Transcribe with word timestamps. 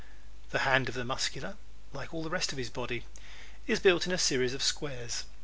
The 0.49 0.65
hand 0.67 0.89
of 0.89 0.95
the 0.95 1.05
Muscular, 1.05 1.57
like 1.93 2.11
all 2.11 2.23
the 2.23 2.31
rest 2.31 2.51
of 2.51 2.57
his 2.57 2.71
body, 2.71 3.05
is 3.67 3.79
built 3.79 4.07
in 4.07 4.11
a 4.11 4.17
series 4.17 4.55
of 4.55 4.63
squares. 4.63 5.25